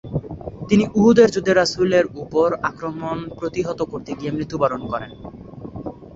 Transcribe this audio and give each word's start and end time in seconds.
তিনি 0.69 0.83
উহুদের 0.97 1.27
যুদ্ধে 1.33 1.53
রাসুলের 1.53 2.05
উপর 2.23 2.47
আক্রমণ 2.69 3.17
প্রতিহত 3.39 3.79
করতে 3.91 4.11
গিয়ে 4.19 4.35
মৃত্যুবরণ 4.35 4.81
করেন। 4.91 5.11